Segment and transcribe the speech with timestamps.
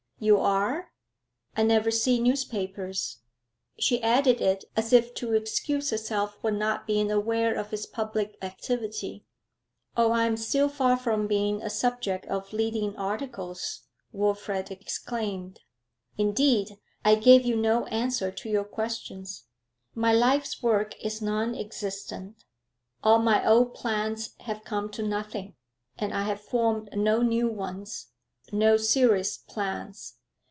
[0.23, 0.93] 'You are?
[1.57, 3.21] I never see newspapers.'
[3.79, 8.37] She added it as if to excuse herself for not being aware of his public
[8.39, 9.25] activity.
[9.97, 15.61] 'Oh, I am still far from being a subject of leading articles,' Wilfrid exclaimed.
[16.19, 19.25] 'Indeed, I gave you no answer to your question.
[19.95, 22.43] My life's work is non existent.
[23.03, 25.55] All my old plans have come to nothing,
[25.97, 28.09] and I have formed no new ones,
[28.53, 30.17] no serious plans.